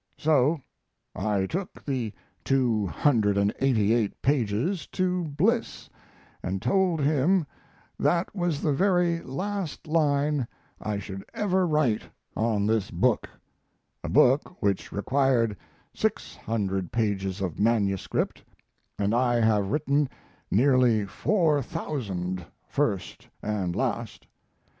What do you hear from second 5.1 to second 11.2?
Bliss and told him that was the very last line I